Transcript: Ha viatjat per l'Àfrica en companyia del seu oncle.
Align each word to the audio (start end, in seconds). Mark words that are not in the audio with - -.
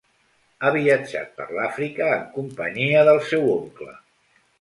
Ha 0.59 0.69
viatjat 0.75 1.35
per 1.41 1.45
l'Àfrica 1.57 2.07
en 2.13 2.23
companyia 2.39 3.05
del 3.11 3.21
seu 3.29 3.47
oncle. 3.59 3.95